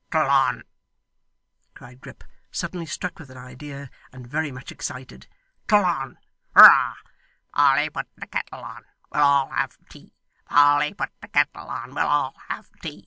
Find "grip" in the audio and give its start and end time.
2.01-2.23